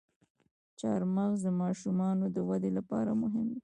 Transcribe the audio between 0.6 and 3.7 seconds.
چارمغز د ماشومانو د ودې لپاره مهم دی.